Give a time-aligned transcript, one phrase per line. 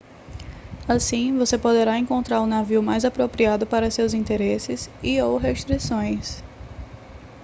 [0.87, 6.41] assim você poderá encontrar o navio mais apropriado para seus interesses e/ou restrições